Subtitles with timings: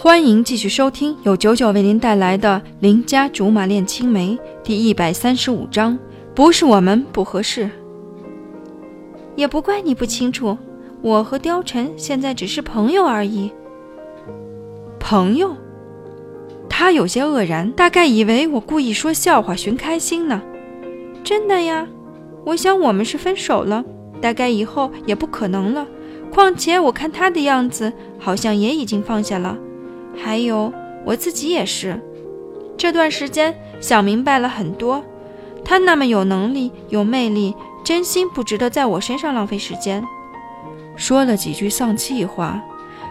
[0.00, 5.98] 欢迎继续收听由九九为您带来的《邻家竹马恋青梅》第一百三十五章。
[6.36, 7.68] 不是我们不合适，
[9.34, 10.56] 也不怪你不清楚。
[11.02, 13.50] 我和貂蝉现在只是朋友而已。
[15.00, 15.56] 朋友？
[16.70, 20.40] 他有些愕然，大概以为我故意说笑话寻开心呢。
[21.24, 21.84] 真的呀，
[22.44, 23.84] 我想我们是分手了，
[24.20, 25.84] 大概以后也不可能了。
[26.32, 29.58] 况且我看他的样子，好像也已经放下了。
[30.22, 30.72] 还有
[31.04, 32.00] 我自己也是，
[32.76, 35.02] 这段时间想明白了很多。
[35.64, 37.54] 他那么有能力、有魅力，
[37.84, 40.02] 真心不值得在我身上浪费时间。
[40.96, 42.62] 说了几句丧气话，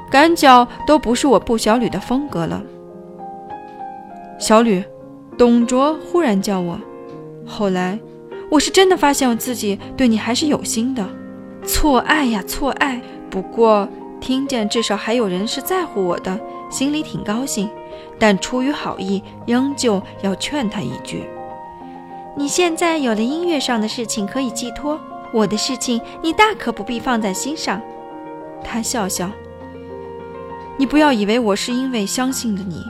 [0.09, 2.63] 感觉都不是我布小吕的风格了。
[4.39, 4.83] 小吕，
[5.37, 6.79] 董卓忽然叫我，
[7.45, 7.99] 后来
[8.49, 11.07] 我是真的发现我自己对你还是有心的，
[11.63, 13.01] 错爱呀错爱。
[13.29, 13.87] 不过
[14.27, 16.37] 听见至少还有人是在乎我的。
[16.69, 17.69] 心里挺高兴，
[18.19, 21.23] 但出于好意，仍旧要劝他一句
[22.35, 24.99] ：“你现在有了音乐上的事情可以寄托，
[25.31, 27.81] 我的事情你大可不必放在心上。”
[28.61, 29.31] 他笑笑
[30.77, 32.83] ：“你不要以为我是因为相信了你，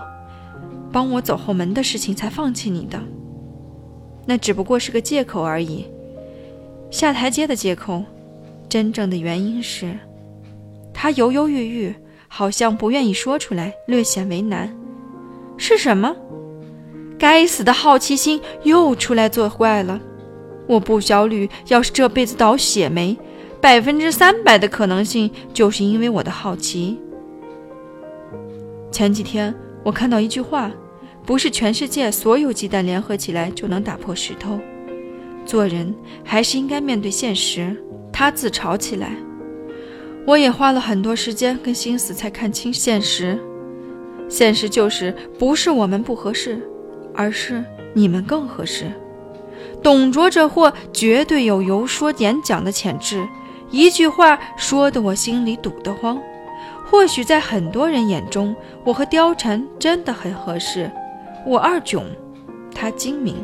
[0.92, 3.00] 帮我走后门的事情才放弃你的，
[4.26, 5.86] 那只不过是个借口而已，
[6.90, 8.04] 下台阶的借口。
[8.68, 9.98] 真正的原因是，
[11.08, 11.96] 他犹犹豫豫。”
[12.30, 14.70] 好像不愿意说出来，略显为难。
[15.56, 16.14] 是什么？
[17.18, 19.98] 该死的好奇心又出来作怪了。
[20.68, 23.18] 我不小吕要是这辈子倒血霉，
[23.62, 27.00] 百分之三百的可能性就是因为我的好奇。
[28.92, 30.70] 前几天我看到一句话：
[31.26, 34.60] 不是全世界所有鸡蛋联合起来就能打破石头。
[35.46, 37.74] 做人还是应该面对现实。
[38.12, 39.16] 他自嘲起来。
[40.28, 43.40] 我也花了很多时间跟心思才看清现实，
[44.28, 46.60] 现实就是不是我们不合适，
[47.16, 48.92] 而是你们更合适。
[49.82, 53.26] 董卓这货绝对有游说演讲的潜质，
[53.72, 56.20] 一句话说得我心里堵得慌。
[56.86, 58.54] 或许在很多人眼中，
[58.84, 60.92] 我和貂蝉真的很合适。
[61.46, 62.04] 我二囧，
[62.76, 63.38] 他精明，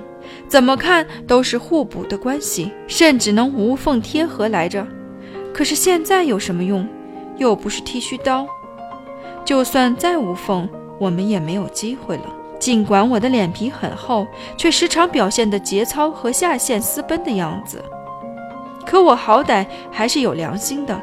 [0.50, 4.86] 怎么看都是互补的关系，甚至能无缝贴合来着。
[5.54, 6.88] 可是现在有什么用？
[7.38, 8.46] 又不是剃须刀，
[9.44, 10.70] 就算再无缝，
[11.00, 12.24] 我们也没有机会了。
[12.60, 14.26] 尽管我的脸皮很厚，
[14.56, 17.84] 却时常表现的节操和下线私奔的样子。
[18.86, 21.02] 可我好歹还是有良心的，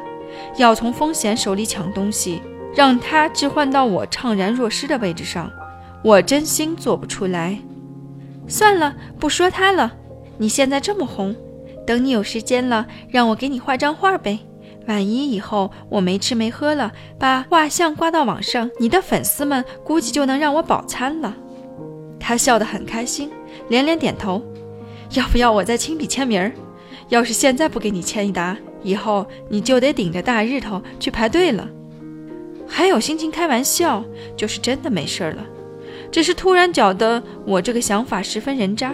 [0.55, 2.41] 要从风险手里抢东西，
[2.73, 5.51] 让他置换到我怅然若失的位置上，
[6.01, 7.59] 我真心做不出来。
[8.47, 9.93] 算了，不说他了。
[10.37, 11.35] 你现在这么红。
[11.91, 14.39] 等你有时间了，让我给你画张画呗。
[14.87, 21.35] 万一以后我没吃没喝了，把画像挂到网上，你的粉丝们估计就能让我饱餐了。
[22.17, 23.29] 他笑得很开心，
[23.67, 24.41] 连连点头。
[25.15, 26.49] 要不要我再亲笔签名？
[27.09, 31.67] 要是现在不给你签一沓，以后你就得顶着大日头去排队了。
[32.65, 34.01] 还有心情开玩笑，
[34.37, 35.45] 就是真的没事了。
[36.09, 38.93] 只是突然觉得我这个想法十分人渣。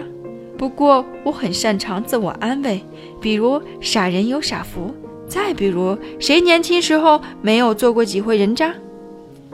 [0.58, 2.82] 不过我很擅长自我安慰，
[3.20, 4.92] 比如傻人有傻福，
[5.28, 8.74] 再比如谁年轻时候没有做过几回人渣？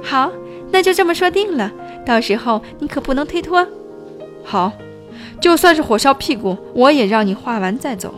[0.03, 0.33] 好，
[0.73, 1.71] 那就这么说定了。
[2.07, 3.67] 到时候你可不能推脱。
[4.43, 4.73] 好，
[5.41, 8.15] 就算是火烧屁股，我也让你画完再走。